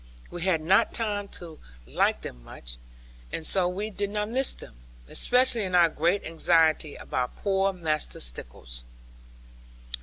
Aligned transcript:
We 0.31 0.41
had 0.41 0.61
not 0.61 0.95
time 0.95 1.27
to 1.37 1.59
like 1.85 2.21
them 2.21 2.43
much, 2.43 2.79
and 3.31 3.45
so 3.45 3.67
we 3.69 3.91
did 3.91 4.09
not 4.09 4.29
miss 4.29 4.51
them, 4.51 4.77
especially 5.07 5.63
in 5.63 5.75
our 5.75 5.89
great 5.89 6.25
anxiety 6.25 6.95
about 6.95 7.37
poor 7.37 7.71
Master 7.71 8.19
Stickles. 8.19 8.83